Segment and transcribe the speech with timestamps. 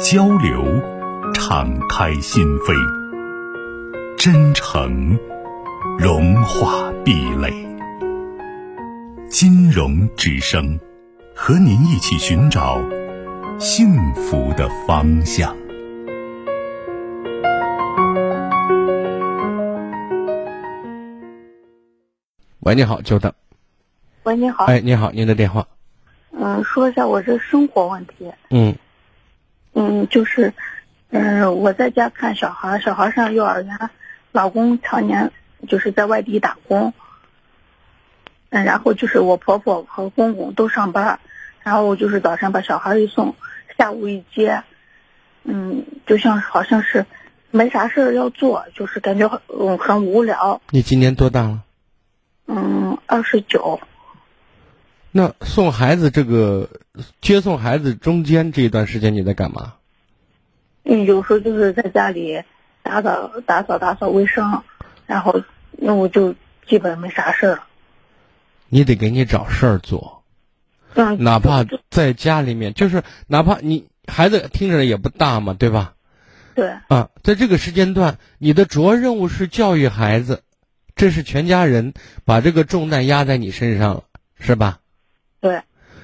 [0.00, 0.64] 交流，
[1.34, 2.74] 敞开心扉；
[4.16, 5.16] 真诚，
[5.98, 7.52] 融化壁垒。
[9.28, 10.78] 金融之声，
[11.34, 12.80] 和您一起寻找
[13.58, 15.54] 幸福的方向。
[22.60, 23.32] 喂，你好，久等。
[24.24, 24.64] 喂，你好。
[24.64, 25.66] 哎，你好，您的电话。
[26.32, 28.32] 嗯，说一下我这生活问题。
[28.50, 28.74] 嗯。
[29.74, 30.54] 嗯，就是，
[31.10, 33.90] 嗯，我在家看小孩，小孩上幼儿园，
[34.32, 35.32] 老公常年
[35.68, 36.94] 就是在外地打工，
[38.50, 41.18] 嗯，然后就是我婆婆和公公都上班，
[41.62, 43.34] 然后我就是早上把小孩一送，
[43.76, 44.62] 下午一接，
[45.42, 47.04] 嗯，就像好像是
[47.50, 50.60] 没啥事儿要做，就是感觉很嗯很无聊。
[50.70, 51.62] 你今年多大了？
[52.46, 53.80] 嗯，二十九。
[55.16, 56.68] 那送孩子这个
[57.20, 59.74] 接送孩子中间这一段时间你在干嘛？
[60.82, 62.42] 嗯，有时候就是在家里
[62.82, 64.64] 打扫打扫打扫卫生，
[65.06, 66.34] 然后那我就
[66.66, 67.62] 基本没啥事儿了。
[68.68, 70.24] 你得给你找事儿做，
[70.94, 75.94] 嗯，哪怕在家里面，就是哪怕你孩子听着也不大嘛，对吧？
[76.56, 76.72] 对。
[76.88, 80.42] 啊，在这个时间段，你的主要任务是教育孩子，
[80.96, 84.02] 这是全家人把这个重担压在你身上了，
[84.40, 84.80] 是吧？
[85.44, 85.60] 对，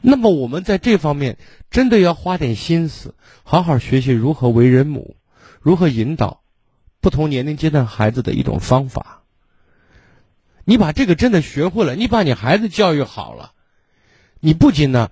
[0.00, 5.16] 那么我们在这方面真的要花点心思，好好学习如何为人母，
[5.60, 6.40] 如何引导
[7.00, 9.22] 不同年龄阶段孩子的一种方法。
[10.64, 13.50] 你把这个真的学会了，你把你孩子教育好了，
[14.38, 15.10] 你不仅呢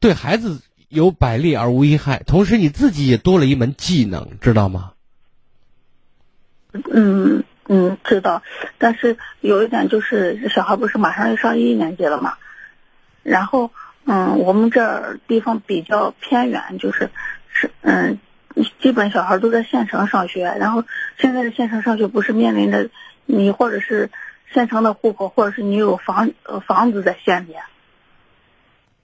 [0.00, 4.92] 对孩子有百利而无一害，同时你自己也多了一门技能，知道吗？
[6.72, 8.42] 嗯嗯，知道。
[8.78, 12.38] 但是有一点就是，小孩不是马上要上一年级了吗？
[13.28, 13.70] 然后，
[14.06, 17.10] 嗯，我们这儿地方比较偏远，就是
[17.50, 18.18] 是嗯，
[18.80, 20.44] 基本小孩都在县城上学。
[20.58, 20.82] 然后
[21.18, 22.88] 现在的县城上学不是面临着
[23.26, 24.10] 你或者是
[24.52, 27.54] 县城的户口，或者是你有房呃房子在县里。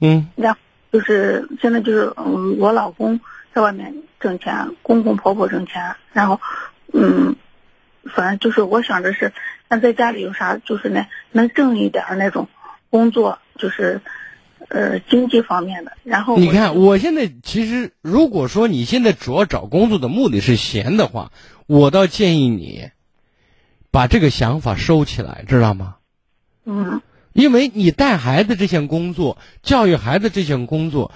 [0.00, 0.28] 嗯。
[0.36, 0.58] 然后
[0.92, 3.20] 就是现在就是嗯，我老公
[3.54, 6.40] 在外面挣钱，公公婆婆挣钱，然后
[6.92, 7.36] 嗯，
[8.04, 9.32] 反正就是我想着是，
[9.68, 12.48] 那在家里有啥就是呢能挣一点那种。
[12.90, 14.00] 工作就是，
[14.68, 15.92] 呃，经济方面的。
[16.02, 21.30] 然后你看，我现在其实，如果说你现在主要找工作的目的是闲的话，
[21.66, 22.90] 我倒建议你
[23.90, 25.96] 把这个想法收起来，知道吗？
[26.64, 27.00] 嗯。
[27.32, 31.12] 因为你带孩子这项工作，教育孩子这项工作，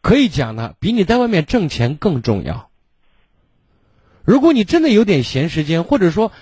[0.00, 2.68] 可以讲呢，比你在外面挣钱更重要。
[4.24, 6.32] 如果你真的有点闲时间，或者说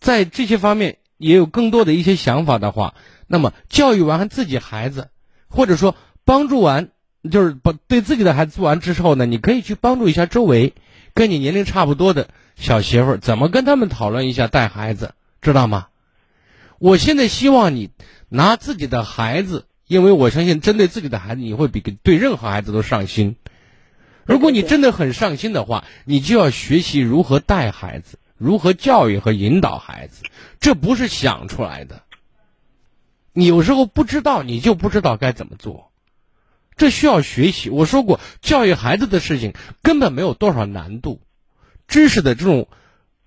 [0.00, 2.94] 在这些方面也有更多的一些想法的话。
[3.28, 5.10] 那么教育完自己孩子，
[5.48, 5.94] 或者说
[6.24, 6.88] 帮助完，
[7.30, 10.74] 就是把对自己的孩子做完之后呢，你可以去帮助一下周围
[11.14, 15.88] 跟你年龄差不多的小媳妇儿，怎么跟他们讨论一下带孩子，知道吗？
[16.78, 17.90] 我现在希望你
[18.28, 23.36] 拿自己的孩子，因为我相信针对自己的孩子，你会比对任何孩子都上心。
[24.24, 30.22] 如果你真的很上心的话，你就要学习如何带孩子，如何教育和引导孩子，
[30.60, 32.02] 这不是想出来的。
[33.38, 35.92] 你有时候不知道，你就不知道该怎么做，
[36.76, 37.70] 这需要学习。
[37.70, 41.20] 我说过，教育孩子的事情根本没有多少难度，
[41.86, 42.66] 知识的这种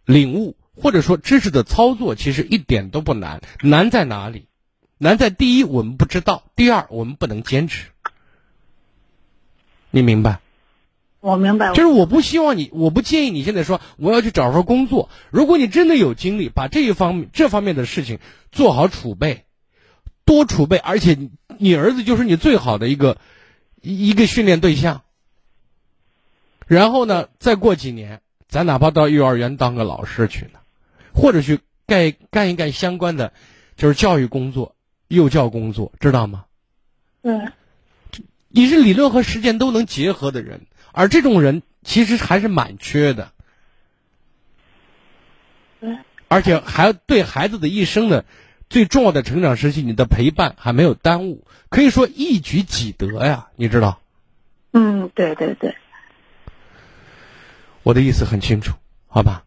[0.04, 3.40] 领悟或者说知识的操作，其实一点都不难。
[3.62, 4.48] 难在哪里？
[4.98, 7.88] 难在第一，我们不知道；第二，我们不能坚持。
[9.92, 10.42] 你明白？
[11.22, 11.72] 我明白。
[11.72, 15.10] 就是我不希望你，我不建议你现在说我要去找份工作。
[15.30, 18.20] 如果你真的有精力，把这一方面这方面的事情
[18.52, 19.46] 做好储备。
[20.26, 21.18] 多储备，而且
[21.58, 23.18] 你儿子就是你最好的一个
[23.82, 25.02] 一个训练对象。
[26.68, 30.60] 然后呢，再过几年，咱哪怕到幼儿园当个老师去呢，
[31.14, 33.34] 或者去干干一干相关的，
[33.76, 34.76] 就是教育工作、
[35.08, 36.46] 幼教工作，知道吗？
[37.24, 37.52] 嗯。
[38.54, 43.32] 你是理论和实践都能结合的人，而这种人其实还是蛮缺的。
[45.80, 46.00] 嗯。
[46.28, 48.24] 而且还对孩子的一生的。
[48.72, 54.00] 最重要的成长时期，你的陪伴还没有耽误，可以说一举几得呀，你知道？
[54.72, 55.76] 嗯，对对对。
[57.84, 58.74] 我的意思很清楚，
[59.08, 59.44] 好吧？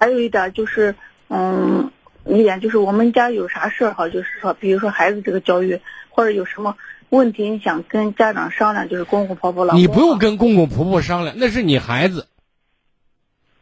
[0.00, 0.94] 还有一点就是，
[1.28, 1.90] 嗯，
[2.24, 6.74] 一点就是我们家有啥事儿哈，就是说，比如说孩子这个教育，或者有什么
[7.10, 12.28] 问题，你想跟家长商量，就是公公婆婆老你不用跟公公婆婆商量，那是你孩子。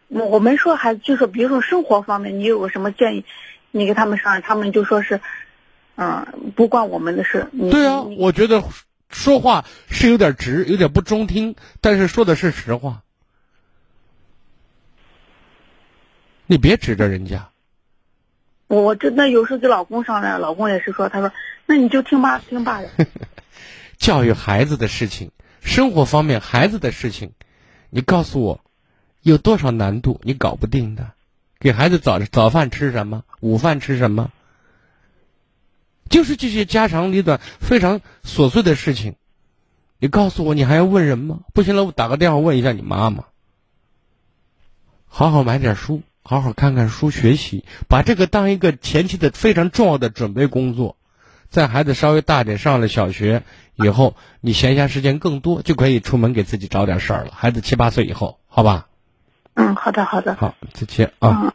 [0.07, 3.25] 我我没说孩子，就说比如说生活方面，你有个什么建议，
[3.77, 5.21] 你给他们商量，他们就说是，
[5.97, 7.49] 嗯，不关我们的事。
[7.71, 8.65] 对啊，我觉得
[9.09, 13.03] 说话是有点直，有点不中听，但是说的是实话。
[16.47, 17.51] 你别指着人家。
[18.69, 21.31] 我我这那有时候跟老公商量，老公也是说，他说
[21.67, 22.89] 那你就听爸听爸的。
[23.99, 25.31] 教育孩子的事情，
[25.61, 27.33] 生活方面孩子的事情，
[27.91, 28.61] 你告诉我。
[29.23, 31.11] 有多少难度你搞不定的？
[31.59, 33.25] 给孩子早早饭吃什么？
[33.47, 34.31] 午饭吃什么？
[36.09, 39.17] 就是这些家长里短、非常琐碎的事情，
[39.99, 41.41] 你告诉我，你还要问人吗？
[41.53, 43.25] 不行了，我打个电话问一下你妈妈。
[45.07, 50.97] 好好买点书，好好看看书，学习，把这个当一个前期的非常重要的准备工作。
[51.49, 53.43] 在孩子稍微大点，上了小学
[53.75, 57.33] 以后，你闲暇时间更多，就可以出门给自己找点事儿了。
[57.35, 58.89] 孩子七八岁以后，好吧？
[59.55, 61.55] 嗯，好的，好的，好，再见啊！